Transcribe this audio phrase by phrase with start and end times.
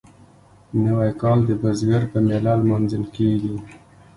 [0.83, 3.55] نوی کال د بزګر په میله لمانځل کیږي.